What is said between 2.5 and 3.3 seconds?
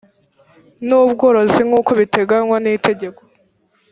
n itegeko